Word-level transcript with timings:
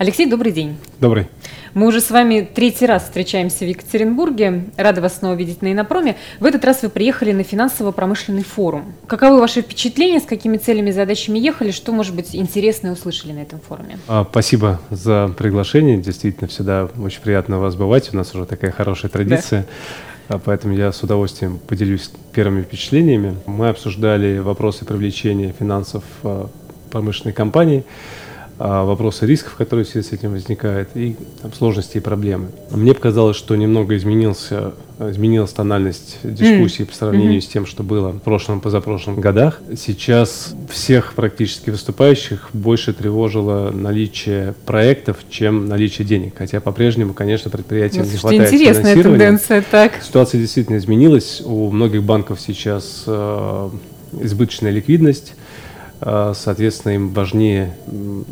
Алексей, 0.00 0.24
добрый 0.24 0.50
день. 0.50 0.78
Добрый. 0.98 1.26
Мы 1.74 1.86
уже 1.86 2.00
с 2.00 2.10
вами 2.10 2.40
третий 2.54 2.86
раз 2.86 3.02
встречаемся 3.02 3.66
в 3.66 3.68
Екатеринбурге. 3.68 4.64
Рада 4.78 5.02
вас 5.02 5.18
снова 5.18 5.34
видеть 5.34 5.60
на 5.60 5.70
Инопроме. 5.74 6.16
В 6.38 6.46
этот 6.46 6.64
раз 6.64 6.80
вы 6.80 6.88
приехали 6.88 7.32
на 7.32 7.42
финансово-промышленный 7.42 8.42
форум. 8.42 8.94
Каковы 9.06 9.38
ваши 9.38 9.60
впечатления, 9.60 10.20
с 10.20 10.24
какими 10.24 10.56
целями 10.56 10.88
и 10.88 10.92
задачами 10.92 11.38
ехали, 11.38 11.70
что, 11.70 11.92
может 11.92 12.16
быть, 12.16 12.34
интересное 12.34 12.92
услышали 12.92 13.32
на 13.32 13.40
этом 13.40 13.60
форуме? 13.60 13.98
А, 14.08 14.26
спасибо 14.30 14.80
за 14.88 15.34
приглашение. 15.36 15.98
Действительно, 15.98 16.48
всегда 16.48 16.88
очень 16.98 17.20
приятно 17.20 17.58
вас 17.58 17.76
бывать. 17.76 18.08
У 18.14 18.16
нас 18.16 18.34
уже 18.34 18.46
такая 18.46 18.70
хорошая 18.70 19.10
традиция. 19.10 19.66
Да. 20.30 20.38
Поэтому 20.42 20.72
я 20.72 20.92
с 20.92 21.02
удовольствием 21.02 21.58
поделюсь 21.58 22.10
первыми 22.32 22.62
впечатлениями. 22.62 23.36
Мы 23.44 23.68
обсуждали 23.68 24.38
вопросы 24.38 24.86
привлечения 24.86 25.52
финансов 25.58 26.04
а, 26.22 26.48
промышленной 26.90 27.34
компании. 27.34 27.84
А, 28.62 28.84
вопросы 28.84 29.24
рисков, 29.24 29.54
которые 29.54 29.86
в 29.86 29.88
связи 29.88 30.06
с 30.06 30.12
этим 30.12 30.32
возникают, 30.32 30.90
и 30.94 31.16
там, 31.40 31.50
сложности 31.54 31.96
и 31.96 32.00
проблемы. 32.00 32.48
Мне 32.70 32.92
показалось, 32.92 33.38
что 33.38 33.56
немного 33.56 33.96
изменился, 33.96 34.74
изменилась 34.98 35.50
тональность 35.52 36.18
дискуссии 36.22 36.82
mm. 36.82 36.86
по 36.88 36.94
сравнению 36.94 37.38
mm-hmm. 37.38 37.40
с 37.40 37.46
тем, 37.46 37.64
что 37.64 37.82
было 37.82 38.10
в 38.10 38.18
прошлом, 38.18 38.60
позапрошлом 38.60 39.18
годах. 39.18 39.62
Сейчас 39.78 40.54
всех 40.68 41.14
практически 41.14 41.70
выступающих 41.70 42.50
больше 42.52 42.92
тревожило 42.92 43.70
наличие 43.70 44.52
проектов, 44.66 45.16
чем 45.30 45.66
наличие 45.66 46.06
денег. 46.06 46.34
Хотя 46.36 46.60
по-прежнему, 46.60 47.14
конечно, 47.14 47.50
предприятиям 47.50 48.04
ну, 48.04 48.12
не 48.12 48.18
хватает 48.18 48.52
интересная 48.52 48.82
финансирования. 48.82 49.18
тенденция, 49.20 49.64
так. 49.70 50.02
Ситуация 50.02 50.38
действительно 50.38 50.76
изменилась. 50.76 51.40
У 51.42 51.70
многих 51.70 52.02
банков 52.02 52.38
сейчас 52.42 53.04
э, 53.06 53.70
избыточная 54.20 54.70
ликвидность 54.70 55.32
соответственно, 56.00 56.92
им 56.92 57.08
важнее 57.10 57.74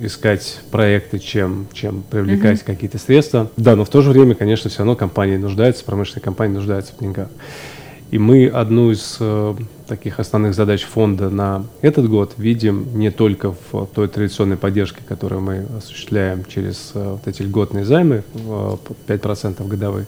искать 0.01 0.61
проекты, 0.71 1.19
чем, 1.19 1.67
чем 1.73 2.03
привлекать 2.03 2.61
mm-hmm. 2.61 2.67
какие-то 2.67 2.99
средства. 2.99 3.51
Да, 3.57 3.77
но 3.77 3.85
в 3.85 3.91
то 3.91 4.01
же 4.01 4.11
время, 4.11 4.35
конечно, 4.35 4.71
все 4.71 4.79
равно 4.79 4.97
компании 4.97 5.37
нуждаются, 5.37 5.85
промышленные 5.85 6.23
компании 6.23 6.55
нуждаются 6.55 6.93
в 6.95 7.01
деньгах. 7.01 7.29
И 8.11 8.19
мы 8.19 8.47
одну 8.47 8.91
из 8.91 9.19
э, 9.21 9.55
таких 9.87 10.19
основных 10.19 10.55
задач 10.55 10.83
фонда 10.83 11.29
на 11.29 11.67
этот 11.83 12.09
год 12.09 12.33
видим 12.39 12.99
не 12.99 13.11
только 13.11 13.55
в 13.71 13.87
той 13.95 14.09
традиционной 14.09 14.57
поддержке, 14.57 15.01
которую 15.07 15.43
мы 15.43 15.67
осуществляем 15.77 16.45
через 16.47 16.93
э, 16.95 17.13
вот 17.13 17.27
эти 17.29 17.43
льготные 17.43 17.85
займы, 17.85 18.25
э, 18.33 18.77
5% 19.07 19.67
годовых, 19.69 20.07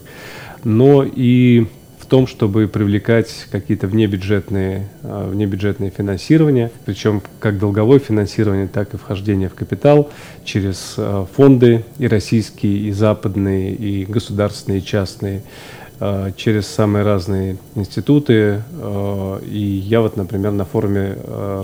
но 0.63 1.03
и 1.03 1.67
том, 2.11 2.27
чтобы 2.27 2.67
привлекать 2.67 3.47
какие-то 3.51 3.87
внебюджетные, 3.87 4.89
а, 5.01 5.29
внебюджетные 5.29 5.91
финансирования, 5.91 6.69
причем 6.83 7.21
как 7.39 7.57
долговое 7.57 7.99
финансирование, 7.99 8.67
так 8.67 8.93
и 8.93 8.97
вхождение 8.97 9.47
в 9.47 9.53
капитал 9.53 10.09
через 10.43 10.95
а, 10.97 11.25
фонды 11.33 11.85
и 11.99 12.09
российские, 12.09 12.79
и 12.79 12.91
западные, 12.91 13.73
и 13.73 14.03
государственные, 14.03 14.79
и 14.81 14.83
частные, 14.83 15.41
а, 16.01 16.33
через 16.33 16.67
самые 16.67 17.05
разные 17.05 17.55
институты. 17.75 18.61
И 19.45 19.81
я 19.87 20.01
вот, 20.01 20.17
например, 20.17 20.51
на 20.51 20.65
форуме 20.65 21.15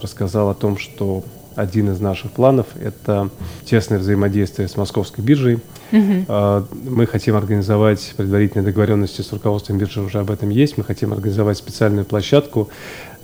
рассказал 0.02 0.50
о 0.50 0.54
том, 0.54 0.78
что 0.78 1.26
один 1.58 1.92
из 1.92 2.00
наших 2.00 2.32
планов– 2.32 2.68
это 2.82 3.30
тесное 3.66 4.00
взаимодействие 4.00 4.68
с 4.68 4.78
московской 4.78 5.24
биржей. 5.24 5.60
Угу. 5.92 6.68
Мы 6.90 7.08
хотим 7.08 7.36
организовать 7.36 8.14
предварительные 8.16 8.66
договоренности 8.66 9.22
с 9.22 9.34
руководством 9.34 9.78
биржи, 9.78 10.02
уже 10.02 10.20
об 10.20 10.32
этом 10.32 10.50
есть. 10.50 10.78
Мы 10.78 10.84
хотим 10.84 11.14
организовать 11.14 11.58
специальную 11.58 12.06
площадку 12.06 12.70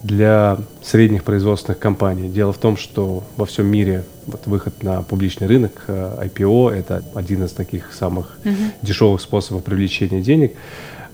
для 0.02 0.58
средних 0.82 1.24
производственных 1.24 1.80
компаний. 1.80 2.28
Дело 2.28 2.52
в 2.52 2.58
том, 2.58 2.76
что 2.76 3.24
во 3.38 3.46
всем 3.46 3.68
мире 3.68 4.04
вот 4.26 4.48
выход 4.48 4.84
на 4.84 5.02
публичный 5.04 5.48
рынок, 5.48 5.84
э, 5.88 6.26
IPO– 6.26 6.72
это 6.74 7.04
один 7.14 7.46
из 7.46 7.52
таких 7.52 7.94
самых 7.94 8.38
угу. 8.44 8.56
дешевых 8.82 9.22
способов 9.22 9.64
привлечения 9.64 10.22
денег. 10.22 10.54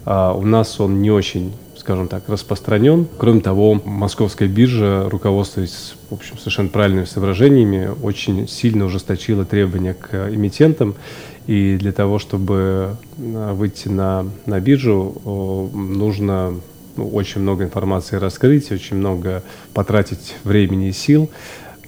А 0.06 0.34
у 0.34 0.42
нас 0.42 0.80
он 0.80 1.02
не 1.02 1.12
очень 1.12 1.54
скажем 1.80 2.08
так, 2.08 2.28
распространен. 2.28 3.08
Кроме 3.18 3.40
того, 3.40 3.82
московская 3.86 4.48
биржа, 4.48 5.10
руководствуясь, 5.10 5.96
в 6.10 6.14
общем, 6.14 6.38
совершенно 6.38 6.70
правильными 6.70 7.06
соображениями, 7.06 7.90
очень 8.04 8.48
сильно 8.48 8.86
ужесточила 8.86 9.46
требования 9.46 9.94
к 9.94 10.30
эмитентам. 10.30 10.96
И 11.48 11.78
для 11.78 11.94
того, 11.94 12.20
чтобы 12.20 12.98
э, 13.18 13.54
выйти 13.54 13.88
на, 13.88 14.26
на 14.46 14.60
биржу, 14.60 15.72
нужно 15.74 16.54
ну, 16.96 17.10
очень 17.10 17.42
много 17.42 17.64
информации 17.64 18.18
раскрыть, 18.18 18.72
очень 18.72 18.98
много 18.98 19.42
потратить 19.74 20.36
времени 20.44 20.90
и 20.90 20.92
сил. 20.92 21.30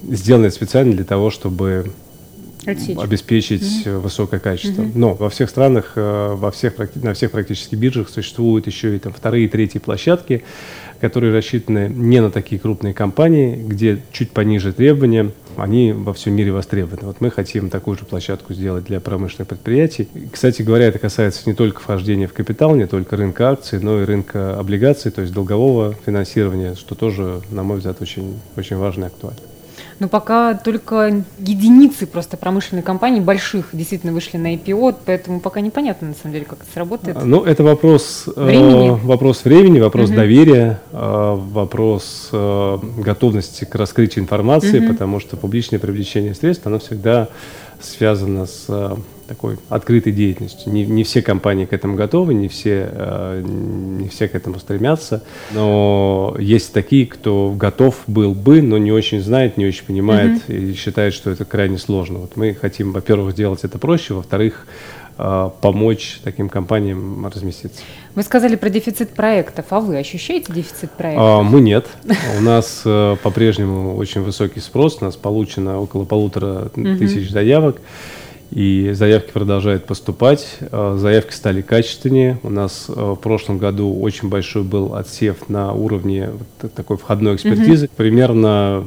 Сделано 0.03 0.50
специально 0.50 0.96
для 0.96 1.06
того, 1.06 1.29
чтобы 1.29 1.91
Отсечь. 2.66 2.97
обеспечить 2.97 3.85
mm-hmm. 3.85 3.99
высокое 3.99 4.39
качество. 4.39 4.81
Mm-hmm. 4.83 4.91
Но 4.95 5.13
во 5.13 5.29
всех 5.29 5.49
странах, 5.49 5.94
э, 5.95 6.33
во 6.35 6.51
всех, 6.51 6.75
на 6.95 7.13
всех 7.13 7.31
практически 7.31 7.75
биржах 7.75 8.09
существуют 8.09 8.67
еще 8.67 8.95
и 8.95 8.99
там 8.99 9.13
вторые 9.13 9.45
и 9.45 9.47
третьи 9.47 9.79
площадки, 9.79 10.44
которые 10.99 11.33
рассчитаны 11.33 11.91
не 11.94 12.22
на 12.22 12.29
такие 12.29 12.59
крупные 12.61 12.94
компании, 12.94 13.55
где 13.55 14.01
чуть 14.11 14.31
пониже 14.31 14.73
требования, 14.73 15.31
они 15.57 15.91
во 15.91 16.13
всем 16.13 16.33
мире 16.33 16.51
востребованы. 16.51 17.07
Вот 17.07 17.22
мы 17.22 17.31
хотим 17.31 17.69
такую 17.69 17.97
же 17.97 18.05
площадку 18.05 18.53
сделать 18.53 18.85
для 18.85 18.99
промышленных 18.99 19.49
предприятий. 19.49 20.07
И, 20.13 20.28
кстати 20.31 20.61
говоря, 20.61 20.85
это 20.85 20.99
касается 20.99 21.41
не 21.45 21.53
только 21.53 21.81
вхождения 21.81 22.28
в 22.28 22.33
капитал, 22.33 22.75
не 22.75 22.88
только 22.88 23.17
рынка 23.17 23.49
акций, 23.49 23.79
но 23.79 24.01
и 24.01 24.05
рынка 24.05 24.57
облигаций, 24.57 25.11
то 25.11 25.22
есть 25.22 25.33
долгового 25.33 25.95
финансирования, 26.05 26.75
что 26.75 26.95
тоже, 26.95 27.41
на 27.49 27.63
мой 27.63 27.78
взгляд, 27.78 28.01
очень, 28.01 28.39
очень 28.55 28.78
важно 28.78 29.05
и 29.05 29.07
актуально. 29.07 29.50
Но 30.01 30.07
пока 30.07 30.56
только 30.56 31.23
единицы 31.38 32.07
просто 32.07 32.35
промышленных 32.35 32.84
компаний 32.84 33.19
больших 33.19 33.67
действительно 33.72 34.12
вышли 34.12 34.38
на 34.38 34.56
IPO, 34.56 34.95
поэтому 35.06 35.39
пока 35.39 35.62
непонятно 35.62 36.07
на 36.07 36.13
самом 36.16 36.34
деле, 36.34 36.45
как 36.45 36.63
это 36.63 36.72
сработает. 36.73 37.23
Ну, 37.23 37.44
это 37.44 37.63
вопрос 37.63 38.23
э, 38.35 38.44
времени, 38.44 38.90
э, 38.90 39.06
вопрос, 39.06 39.45
времени 39.45 39.79
вопрос 39.79 40.09
угу. 40.09 40.16
доверия, 40.16 40.81
э, 40.91 41.38
вопрос 41.38 42.29
э, 42.31 42.78
готовности 42.97 43.66
к 43.66 43.75
раскрытию 43.75 44.23
информации, 44.23 44.79
угу. 44.79 44.94
потому 44.94 45.19
что 45.19 45.38
публичное 45.38 45.78
привлечение 45.78 46.34
средств, 46.34 46.66
оно 46.66 46.79
всегда 46.79 47.28
связано 47.79 48.47
с 48.47 48.66
э, 48.69 48.95
такой 49.31 49.57
открытой 49.69 50.11
деятельностью. 50.11 50.73
Не, 50.73 50.85
не 50.85 51.05
все 51.05 51.21
компании 51.21 51.63
к 51.63 51.71
этому 51.71 51.95
готовы, 51.95 52.33
не 52.33 52.49
все, 52.49 52.89
э, 52.91 53.41
не 53.45 54.09
все 54.09 54.27
к 54.27 54.35
этому 54.35 54.59
стремятся, 54.59 55.23
но 55.51 56.35
есть 56.37 56.73
такие, 56.73 57.07
кто 57.07 57.53
готов 57.55 57.95
был 58.07 58.35
бы, 58.35 58.61
но 58.61 58.77
не 58.77 58.91
очень 58.91 59.21
знает, 59.21 59.55
не 59.55 59.65
очень 59.65 59.85
понимает 59.85 60.41
mm-hmm. 60.49 60.71
и 60.71 60.73
считает, 60.73 61.13
что 61.13 61.29
это 61.31 61.45
крайне 61.45 61.77
сложно. 61.77 62.19
Вот 62.19 62.35
мы 62.35 62.53
хотим, 62.53 62.91
во-первых, 62.91 63.31
сделать 63.31 63.63
это 63.63 63.79
проще, 63.79 64.13
во-вторых, 64.15 64.67
э, 65.17 65.49
помочь 65.61 66.19
таким 66.25 66.49
компаниям 66.49 67.25
разместиться. 67.25 67.79
Вы 68.13 68.23
сказали 68.23 68.57
про 68.57 68.69
дефицит 68.69 69.11
проектов, 69.11 69.67
а 69.69 69.79
вы 69.79 69.97
ощущаете 69.97 70.51
дефицит 70.51 70.91
проектов? 70.91 71.25
А, 71.25 71.41
мы 71.41 71.61
нет. 71.61 71.87
У 72.37 72.41
нас 72.41 72.81
э, 72.83 73.15
по-прежнему 73.23 73.95
очень 73.95 74.19
высокий 74.23 74.59
спрос, 74.59 74.97
у 74.99 75.05
нас 75.05 75.15
получено 75.15 75.79
около 75.79 76.03
полутора 76.03 76.67
тысяч 76.75 77.31
заявок 77.31 77.77
и 78.51 78.91
заявки 78.94 79.31
продолжают 79.31 79.85
поступать. 79.85 80.57
Э, 80.59 80.97
заявки 81.00 81.34
стали 81.34 81.62
качественнее. 81.62 82.38
У 82.44 82.50
нас 82.50 82.85
э, 82.89 82.91
в 82.91 83.16
прошлом 83.16 83.57
году 83.57 83.97
очень 84.00 84.29
большой 84.29 84.63
был 84.63 84.94
отсев 84.94 85.47
на 85.47 85.72
уровне 85.72 86.29
такой 86.75 86.97
входной 86.97 87.35
экспертизы. 87.35 87.85
Mm-hmm. 87.85 87.95
Примерно 87.95 88.85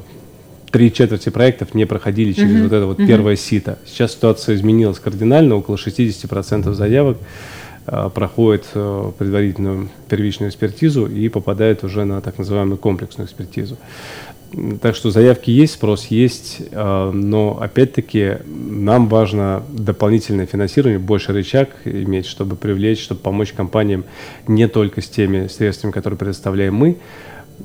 три 0.71 0.93
четверти 0.93 1.31
проектов 1.31 1.75
не 1.75 1.87
проходили 1.87 2.33
через 2.33 2.57
mm-hmm. 2.57 2.63
вот 2.63 2.73
это 2.73 2.87
вот 2.87 2.99
mm-hmm. 3.01 3.07
первое 3.07 3.37
сито. 3.37 3.79
Сейчас 3.87 4.13
ситуация 4.13 4.55
изменилась 4.55 4.99
кардинально, 4.99 5.57
около 5.57 5.77
60% 5.77 6.71
заявок 6.75 7.17
э, 7.87 8.11
проходит 8.15 8.67
предварительную 8.67 9.89
первичную 10.11 10.51
экспертизу 10.51 11.07
и 11.07 11.31
попадает 11.31 11.85
уже 11.85 12.05
на 12.05 12.21
так 12.21 12.37
называемую 12.37 12.77
комплексную 12.77 13.27
экспертизу. 13.27 13.79
Так 14.83 14.95
что 14.95 15.11
заявки 15.11 15.51
есть, 15.51 15.73
спрос 15.73 16.07
есть, 16.07 16.61
но 16.71 17.59
опять-таки 17.61 18.37
нам 18.85 19.09
важно 19.09 19.63
дополнительное 19.71 20.47
финансирование, 20.47 20.99
больше 20.99 21.33
рычаг 21.33 21.71
иметь, 21.85 22.27
чтобы 22.27 22.57
привлечь, 22.57 23.03
чтобы 23.03 23.21
помочь 23.21 23.53
компаниям 23.53 24.05
не 24.47 24.69
только 24.69 25.01
с 25.01 25.09
теми 25.09 25.47
средствами, 25.47 25.91
которые 25.91 26.19
предоставляем 26.19 26.75
мы, 26.75 26.99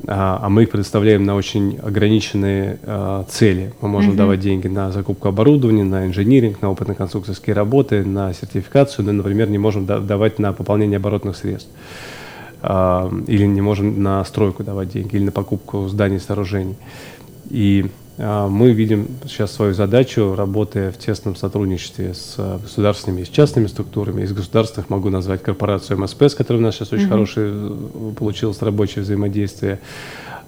а, 0.07 0.39
а 0.41 0.49
мы 0.49 0.63
их 0.63 0.69
предоставляем 0.69 1.25
на 1.25 1.35
очень 1.35 1.77
ограниченные 1.81 2.79
а, 2.83 3.25
цели. 3.29 3.73
Мы 3.81 3.89
можем 3.89 4.13
mm-hmm. 4.13 4.17
давать 4.17 4.39
деньги 4.39 4.67
на 4.67 4.91
закупку 4.91 5.27
оборудования, 5.27 5.83
на 5.83 6.05
инжиниринг, 6.05 6.61
на 6.61 6.69
опытно-конструкторские 6.71 7.53
работы, 7.53 8.05
на 8.05 8.33
сертификацию, 8.33 9.05
но, 9.05 9.11
например, 9.11 9.49
не 9.49 9.57
можем 9.57 9.85
давать 9.85 10.39
на 10.39 10.53
пополнение 10.53 10.97
оборотных 10.97 11.35
средств. 11.35 11.69
А, 12.61 13.11
или 13.27 13.45
не 13.45 13.61
можем 13.61 14.01
на 14.01 14.23
стройку 14.25 14.63
давать 14.63 14.89
деньги, 14.89 15.15
или 15.15 15.25
на 15.25 15.31
покупку 15.31 15.87
зданий 15.87 16.17
и 16.17 16.19
сооружений. 16.19 16.75
И 17.49 17.87
мы 18.19 18.73
видим 18.73 19.07
сейчас 19.25 19.53
свою 19.53 19.73
задачу, 19.73 20.35
работая 20.35 20.91
в 20.91 20.97
тесном 20.97 21.37
сотрудничестве 21.37 22.13
с 22.13 22.35
государственными 22.61 23.21
и 23.21 23.25
с 23.25 23.29
частными 23.29 23.67
структурами. 23.67 24.23
Из 24.23 24.33
государственных 24.33 24.89
могу 24.89 25.09
назвать 25.09 25.41
корпорацию 25.41 25.97
МСП, 25.97 26.23
с 26.23 26.35
которой 26.35 26.57
у 26.57 26.61
нас 26.61 26.75
сейчас 26.75 26.91
очень 26.91 27.05
mm-hmm. 27.05 27.09
хорошее 27.09 28.13
получилось 28.17 28.61
рабочее 28.61 29.03
взаимодействие. 29.03 29.79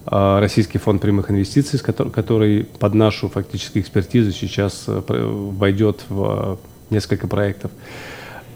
а, 0.06 0.42
Российский 0.42 0.80
фонд 0.80 1.02
прямых 1.02 1.32
инвестиций, 1.32 1.80
который 1.80 2.66
под 2.66 2.94
нашу 2.94 3.30
фактически 3.30 3.80
экспертизу 3.80 4.34
сейчас 4.34 4.84
э, 4.88 5.02
войдет 5.08 6.02
в 6.10 6.60
несколько 6.90 7.28
проектов. 7.28 7.72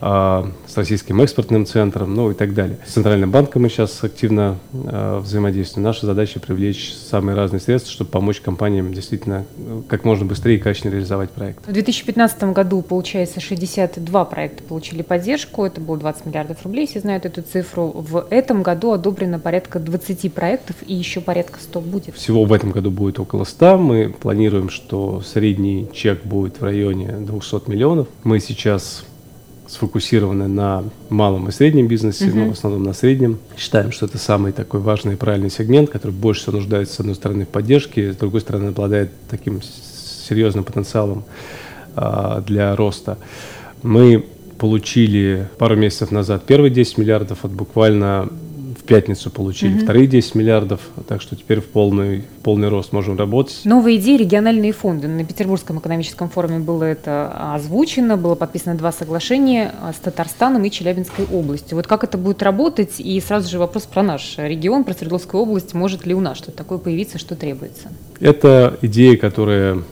А, 0.02 0.52
с 0.68 0.78
Российским 0.78 1.22
экспортным 1.22 1.66
центром, 1.66 2.14
ну 2.14 2.32
и 2.32 2.34
так 2.34 2.54
далее. 2.54 2.78
С 2.86 2.94
Центральным 2.94 3.32
банком 3.32 3.62
мы 3.62 3.70
сейчас 3.70 4.04
активно 4.04 4.58
э, 4.74 5.20
взаимодействуем. 5.24 5.84
Наша 5.86 6.06
задача 6.06 6.40
привлечь 6.40 6.94
самые 6.94 7.36
разные 7.36 7.60
средства, 7.60 7.92
чтобы 7.92 8.10
помочь 8.10 8.42
компаниям 8.42 8.94
действительно 8.94 9.46
э, 9.58 9.82
как 9.88 10.04
можно 10.04 10.26
быстрее 10.26 10.58
и 10.58 10.60
качественно 10.60 10.92
реализовать 10.94 11.32
проект. 11.32 11.66
В 11.66 11.72
2015 11.72 12.44
году, 12.54 12.82
получается, 12.82 13.40
62 13.40 14.26
проекта 14.26 14.64
получили 14.64 15.02
поддержку, 15.02 15.64
это 15.66 15.80
было 15.80 15.98
20 15.98 16.26
миллиардов 16.26 16.64
рублей, 16.64 16.88
все 16.88 17.00
знают 17.00 17.26
эту 17.26 17.42
цифру. 17.42 17.88
В 17.88 18.28
этом 18.30 18.64
году 18.64 18.92
одобрено 18.92 19.40
порядка 19.40 19.80
20 19.80 20.34
проектов 20.34 20.76
и 20.86 20.94
еще 20.94 21.22
порядка 21.22 21.60
100 21.60 21.82
будет. 21.82 22.16
Всего 22.16 22.44
в 22.44 22.52
этом 22.52 22.72
году 22.72 22.92
будет 22.92 23.20
около 23.20 23.44
100. 23.44 23.78
Мы 23.78 24.10
планируем, 24.20 24.70
что 24.70 25.22
средний 25.22 25.90
чек 25.94 26.24
будет 26.26 26.60
в 26.60 26.64
районе 26.64 27.12
200 27.20 27.70
миллионов. 27.70 28.08
Мы 28.24 28.40
сейчас 28.40 29.06
сфокусированы 29.68 30.48
на 30.48 30.84
малом 31.10 31.50
и 31.50 31.52
среднем 31.52 31.88
бизнесе, 31.88 32.26
uh-huh. 32.26 32.36
но 32.36 32.50
в 32.50 32.52
основном 32.52 32.84
на 32.84 32.94
среднем. 32.94 33.40
Считаем, 33.58 33.92
что 33.92 34.06
это 34.06 34.18
самый 34.18 34.52
такой 34.52 34.80
важный 34.80 35.14
и 35.14 35.18
правильный 35.18 35.50
сегмент, 35.50 35.90
который 35.90 36.12
больше 36.12 36.42
всего 36.42 36.58
нуждается, 36.58 36.96
с 36.96 37.00
одной 37.00 37.16
стороны, 37.16 37.46
в 37.46 37.50
поддержке, 37.50 38.14
с 38.14 38.16
другой 38.16 38.42
стороны, 38.42 38.70
обладает 38.70 39.12
таким 39.30 39.62
серьезным 39.62 40.64
потенциалом 40.64 41.24
а, 41.96 42.42
для 42.42 42.76
роста. 42.76 43.18
Мы 43.82 44.26
получили 44.58 45.48
пару 45.58 45.76
месяцев 45.76 46.12
назад 46.12 46.44
первые 46.46 46.72
10 46.72 46.98
миллиардов, 46.98 47.44
от 47.44 47.52
буквально 47.52 48.30
пятницу 48.86 49.30
получили 49.30 49.76
mm-hmm. 49.76 49.84
вторые 49.84 50.08
10 50.08 50.36
миллиардов, 50.36 50.82
так 51.08 51.22
что 51.22 51.36
теперь 51.36 51.62
в 51.62 51.66
полный, 51.66 52.24
полный 52.44 52.70
рост 52.70 52.94
можем 52.94 53.18
работать. 53.18 53.62
Новые 53.64 53.98
идеи 53.98 54.18
региональные 54.18 54.72
фонды. 54.72 55.08
На 55.08 55.24
Петербургском 55.24 55.80
экономическом 55.80 56.30
форуме 56.30 56.60
было 56.60 56.84
это 56.84 57.54
озвучено, 57.54 58.18
было 58.18 58.36
подписано 58.36 58.76
два 58.76 58.92
соглашения 58.92 59.74
с 59.96 60.00
Татарстаном 60.00 60.64
и 60.66 60.72
Челябинской 60.72 61.26
областью. 61.26 61.78
Вот 61.78 61.88
как 61.88 62.04
это 62.04 62.18
будет 62.18 62.44
работать? 62.44 63.00
И 63.00 63.20
сразу 63.22 63.50
же 63.50 63.60
вопрос 63.60 63.84
про 63.84 64.04
наш 64.04 64.36
регион, 64.38 64.84
про 64.84 64.94
Свердловскую 64.94 65.42
область. 65.42 65.74
Может 65.74 66.06
ли 66.06 66.14
у 66.14 66.22
нас 66.22 66.38
что-то 66.38 66.58
такое 66.58 66.78
появиться, 66.78 67.18
что 67.18 67.36
требуется? 67.36 67.90
Это 68.20 68.78
идея, 68.82 69.18
которая 69.18 69.84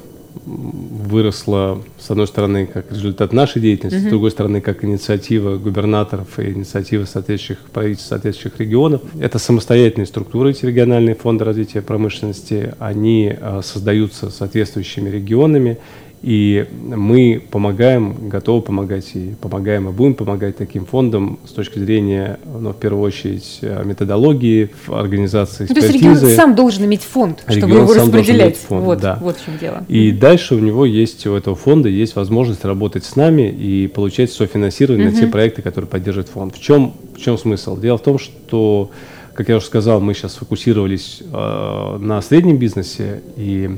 выросла, 0.46 1.82
с 2.00 2.10
одной 2.10 2.28
стороны, 2.28 2.66
как 2.66 2.92
результат 2.92 3.34
нашей 3.34 3.62
деятельности, 3.62 4.00
mm-hmm. 4.00 4.08
с 4.08 4.10
другой 4.10 4.32
стороны, 4.32 4.62
как 4.62 4.84
инициатива 4.84 5.58
губернаторов 5.58 6.40
и 6.40 6.52
инициатива 6.52 7.06
соответствующих 7.06 7.70
правительств 7.72 8.10
соответствующих 8.10 8.60
регионов. 8.60 9.02
Это 9.20 9.40
самостоятельные 9.40 10.08
структуры, 10.08 10.52
эти 10.52 10.66
региональные 10.66 11.16
фонды 11.16 11.46
развития 11.46 11.82
промышленности, 11.82 12.74
они 12.80 13.34
а, 13.40 13.62
создаются 13.64 14.30
соответствующими 14.30 15.10
регионами, 15.10 15.78
и 16.24 16.66
мы 16.72 17.44
помогаем, 17.52 18.30
готовы 18.30 18.62
помогать 18.62 19.12
и 19.14 19.36
помогаем 19.42 19.90
и 19.90 19.92
будем 19.92 20.16
помогать 20.16 20.56
таким 20.56 20.86
фондам 20.86 21.38
с 21.46 21.52
точки 21.52 21.80
зрения, 21.80 22.40
ну, 22.46 22.70
в 22.70 22.78
первую 22.78 23.04
очередь, 23.04 23.60
э, 23.62 23.84
методологии, 23.84 24.70
организации 24.88 25.66
экспертизы. 25.66 25.88
Ну, 25.88 26.00
то 26.00 26.08
есть 26.08 26.24
регион 26.24 26.36
сам 26.38 26.56
должен 26.56 26.86
иметь 26.86 27.02
фонд, 27.02 27.44
чтобы 27.50 27.68
регион 27.68 27.82
его 27.84 27.94
распределять. 27.94 28.56
Фонд, 28.56 28.86
вот, 28.86 29.00
да. 29.02 29.20
вот 29.20 29.38
в 29.38 29.44
чем 29.44 29.58
дело. 29.58 29.86
И 29.90 30.12
дальше 30.14 30.56
у 30.56 30.60
него 30.60 30.86
есть, 30.86 31.28
у 31.28 31.36
этого 31.36 31.58
фонда 31.58 31.90
есть 31.90 32.16
возможность 32.16 32.64
работать 32.64 33.04
с 33.04 33.18
нами 33.18 33.50
и 33.50 33.88
получать 33.88 34.32
софинансирование 34.32 35.10
mm-hmm. 35.10 35.14
на 35.14 35.20
те 35.20 35.28
проекты, 35.28 35.62
которые 35.62 35.90
поддерживает 35.90 36.30
фонд. 36.30 36.56
В 36.56 36.62
чем, 36.62 36.94
в 37.18 37.20
чем 37.20 37.38
смысл? 37.38 37.78
Дело 37.78 37.98
в 37.98 38.02
том, 38.02 38.18
что 38.18 38.92
как 39.34 39.50
я 39.50 39.58
уже 39.58 39.66
сказал, 39.66 40.00
мы 40.00 40.14
сейчас 40.14 40.34
сфокусировались 40.34 41.22
э, 41.22 41.98
на 42.00 42.22
среднем 42.22 42.58
бизнесе 42.58 43.22
и 43.36 43.78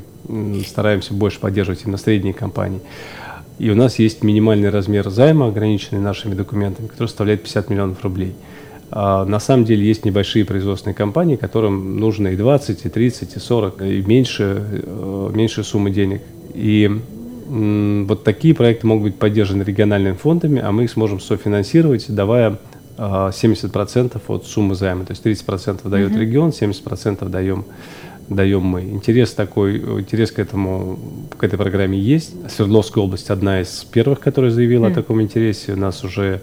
стараемся 0.68 1.13
больше 1.13 1.39
поддерживать 1.39 1.83
именно 1.83 1.98
средние 1.98 2.33
компании. 2.33 2.81
И 3.57 3.69
у 3.69 3.75
нас 3.75 4.00
есть 4.00 4.24
минимальный 4.24 4.69
размер 4.69 5.10
займа, 5.10 5.48
ограниченный 5.48 6.01
нашими 6.01 6.33
документами, 6.33 6.88
который 6.88 7.07
составляет 7.07 7.44
50 7.44 7.69
миллионов 7.69 8.04
рублей. 8.04 8.33
А 8.92 9.25
на 9.25 9.39
самом 9.39 9.66
деле 9.66 9.86
есть 9.86 10.06
небольшие 10.06 10.45
производственные 10.45 10.95
компании, 10.95 11.36
которым 11.38 12.00
нужно 12.00 12.30
и 12.30 12.36
20, 12.36 12.86
и 12.86 12.89
30, 12.89 13.36
и 13.36 13.39
40, 13.39 13.81
и 13.81 14.01
меньше, 14.01 14.63
э, 14.83 15.31
меньше 15.33 15.63
суммы 15.63 15.89
денег. 15.89 16.22
И 16.54 16.89
вот 17.48 18.24
такие 18.24 18.56
проекты 18.56 18.88
могут 18.88 19.04
быть 19.04 19.16
поддержаны 19.16 19.62
региональными 19.63 20.16
фондами, 20.16 20.62
а 20.62 20.72
мы 20.72 20.86
их 20.86 20.92
сможем 20.92 21.19
софинансировать, 21.19 22.06
давая 22.10 22.57
70% 22.98 24.22
от 24.27 24.45
суммы 24.45 24.75
займа. 24.75 25.06
То 25.06 25.12
есть 25.12 25.25
30% 25.25 25.88
дает 25.89 26.12
mm-hmm. 26.12 26.19
регион, 26.19 26.50
70% 26.50 27.30
даем, 27.30 27.66
даем 28.30 28.63
мы. 28.63 28.81
Интерес 28.81 29.33
такой, 29.33 29.77
интерес 29.77 30.31
к 30.31 30.39
этому, 30.39 31.00
к 31.38 31.44
этой 31.44 31.57
программе 31.57 32.00
есть. 32.00 32.33
Свердловская 32.50 33.04
область 33.04 33.30
одна 33.30 33.62
из 33.62 33.83
первых, 33.83 34.19
которая 34.19 34.51
заявила 34.51 34.88
mm-hmm. 34.88 34.92
о 34.92 34.95
таком 34.95 35.22
интересе. 35.22 35.74
У 35.74 35.77
нас 35.77 36.04
уже 36.04 36.42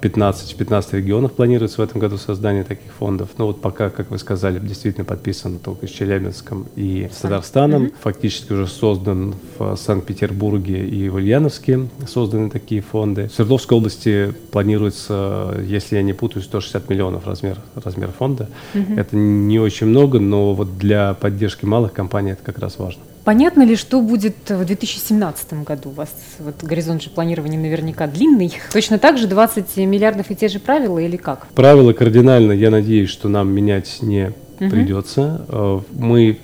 15, 0.00 0.56
15 0.56 0.92
регионов 0.94 1.32
планируется 1.32 1.80
в 1.80 1.84
этом 1.84 2.00
году 2.00 2.18
создание 2.18 2.64
таких 2.64 2.92
фондов. 2.92 3.30
Но 3.38 3.46
вот 3.46 3.60
пока, 3.60 3.90
как 3.90 4.10
вы 4.10 4.18
сказали, 4.18 4.58
действительно 4.58 5.04
подписано 5.04 5.58
только 5.58 5.86
с 5.86 5.90
Челябинском 5.90 6.66
и 6.76 7.08
с 7.12 7.18
Татарстаном. 7.18 7.84
Mm-hmm. 7.84 7.94
Фактически 8.02 8.52
уже 8.52 8.66
создан 8.66 9.34
в 9.58 9.76
Санкт-Петербурге 9.76 10.86
и 10.86 11.08
в 11.08 11.16
Ульяновске 11.16 11.88
созданы 12.06 12.50
такие 12.50 12.80
фонды. 12.80 13.28
В 13.28 13.34
Свердловской 13.34 13.76
области 13.76 14.34
планируется, 14.50 15.54
если 15.66 15.96
я 15.96 16.02
не 16.02 16.12
путаюсь, 16.12 16.46
160 16.46 16.88
миллионов 16.88 17.26
размер, 17.26 17.58
размер 17.74 18.10
фонда. 18.10 18.48
Mm-hmm. 18.74 19.00
Это 19.00 19.16
не 19.16 19.58
очень 19.58 19.86
много, 19.86 20.18
но 20.18 20.54
вот 20.54 20.78
для 20.78 21.14
поддержки 21.14 21.64
малых 21.64 21.92
компаний 21.92 22.32
это 22.32 22.42
как 22.42 22.58
раз 22.58 22.78
важно. 22.78 23.02
Понятно 23.24 23.62
ли, 23.62 23.76
что 23.76 24.00
будет 24.00 24.34
в 24.48 24.64
2017 24.64 25.64
году? 25.64 25.90
У 25.90 25.92
вас 25.92 26.12
вот 26.40 26.62
горизонт 26.62 27.02
же 27.02 27.10
планирования 27.10 27.58
наверняка 27.58 28.08
длинный. 28.08 28.52
Точно 28.72 28.98
так 28.98 29.16
же 29.16 29.28
20 29.28 29.76
миллиардов 29.78 30.30
и 30.30 30.34
те 30.34 30.48
же 30.48 30.58
правила 30.58 30.98
или 30.98 31.16
как? 31.16 31.46
Правила 31.54 31.92
кардинально, 31.92 32.52
я 32.52 32.70
надеюсь, 32.70 33.10
что 33.10 33.28
нам 33.28 33.50
менять 33.50 33.98
не 34.02 34.32
угу. 34.58 34.70
придется. 34.70 35.46
Э, 35.48 35.80
мы 35.92 36.38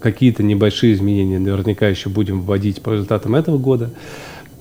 какие-то 0.00 0.42
небольшие 0.42 0.92
изменения 0.94 1.38
наверняка 1.38 1.88
еще 1.88 2.08
будем 2.08 2.42
вводить 2.42 2.82
по 2.82 2.90
результатам 2.90 3.36
этого 3.36 3.56
года. 3.56 3.90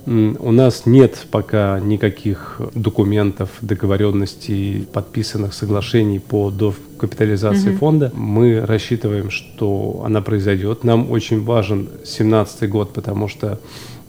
У 0.05 0.51
нас 0.51 0.85
нет 0.85 1.27
пока 1.31 1.79
никаких 1.79 2.59
документов, 2.73 3.49
договоренностей, 3.61 4.85
подписанных 4.91 5.53
соглашений 5.53 6.19
по 6.19 6.51
докапитализации 6.51 7.69
угу. 7.69 7.77
фонда. 7.77 8.11
Мы 8.13 8.65
рассчитываем, 8.65 9.29
что 9.29 10.01
она 10.05 10.21
произойдет. 10.21 10.83
Нам 10.83 11.09
очень 11.09 11.43
важен 11.43 11.85
2017 11.85 12.69
год, 12.69 12.93
потому 12.93 13.29
что 13.29 13.59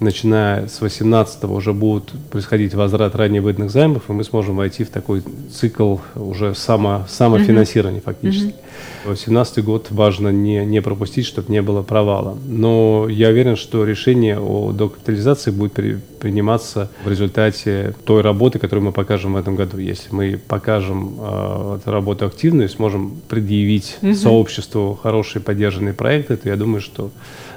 начиная 0.04 0.68
с 0.68 0.80
18 0.80 1.44
уже 1.44 1.72
будут 1.72 2.12
происходить 2.30 2.74
возврат 2.74 3.16
ранее 3.16 3.40
выданных 3.40 3.70
займов, 3.70 4.02
и 4.08 4.12
мы 4.12 4.22
сможем 4.24 4.56
войти 4.56 4.84
в 4.84 4.90
такой 4.90 5.22
цикл 5.52 5.96
уже 6.14 6.54
само, 6.54 7.04
самофинансирования 7.08 8.00
mm-hmm. 8.00 8.04
фактически. 8.04 8.50
Mm-hmm. 8.50 9.06
2017 9.06 9.64
год 9.64 9.86
важно 9.90 10.28
не, 10.28 10.64
не 10.64 10.80
пропустить, 10.80 11.26
чтобы 11.26 11.52
не 11.52 11.62
было 11.62 11.82
провала. 11.82 12.38
Но 12.46 13.06
я 13.08 13.28
уверен, 13.28 13.56
что 13.56 13.84
решение 13.84 14.38
о 14.38 14.72
докапитализации 14.72 15.50
будет 15.50 15.72
при, 15.72 15.98
приниматься 16.20 16.90
в 17.04 17.10
результате 17.10 17.94
той 18.04 18.22
работы, 18.22 18.58
которую 18.58 18.86
мы 18.86 18.92
покажем 18.92 19.34
в 19.34 19.36
этом 19.36 19.56
году. 19.56 19.78
Если 19.78 20.08
мы 20.10 20.40
покажем 20.48 21.16
э, 21.18 21.78
эту 21.80 21.90
работу 21.90 22.26
активную, 22.26 22.68
сможем 22.68 23.16
предъявить 23.28 23.98
mm-hmm. 24.00 24.14
сообществу 24.14 24.98
хорошие 25.02 25.42
поддержанные 25.42 25.94
проекты, 25.94 26.36
то 26.36 26.48
я 26.48 26.56
думаю, 26.56 26.80
что 26.80 27.10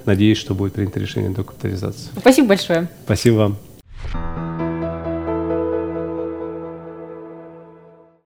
Надеюсь, 0.08 0.38
что 0.38 0.56
будет 0.56 0.74
принято 0.74 1.02
решение 1.02 1.30
о 1.30 1.34
докапитализации. 1.34 2.10
Спасибо 2.18 2.48
большое. 2.48 2.88
Спасибо 3.04 3.36
вам. 3.36 3.58